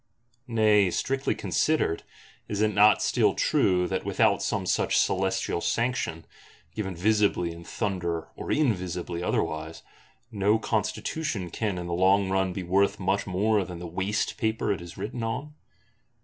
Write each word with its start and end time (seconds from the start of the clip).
Nay, 0.47 0.89
strictly 0.89 1.35
considered, 1.35 2.01
is 2.47 2.59
it 2.63 2.73
not 2.73 3.03
still 3.03 3.35
true 3.35 3.87
that 3.87 4.03
without 4.03 4.41
some 4.41 4.65
such 4.65 4.97
celestial 4.97 5.61
sanction, 5.61 6.25
given 6.73 6.95
visibly 6.95 7.51
in 7.51 7.63
thunder 7.63 8.27
or 8.35 8.51
invisibly 8.51 9.21
otherwise, 9.21 9.83
no 10.31 10.57
Constitution 10.57 11.51
can 11.51 11.77
in 11.77 11.85
the 11.85 11.93
long 11.93 12.31
run 12.31 12.51
be 12.51 12.63
worth 12.63 12.99
much 12.99 13.27
more 13.27 13.63
than 13.63 13.77
the 13.77 13.85
waste 13.85 14.37
paper 14.39 14.71
it 14.73 14.81
is 14.81 14.97
written 14.97 15.21
on? 15.21 15.53